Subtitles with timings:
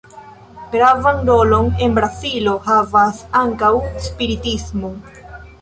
[0.75, 3.73] Gravan rolon en Brazilo havas ankaŭ
[4.07, 4.95] spiritismo.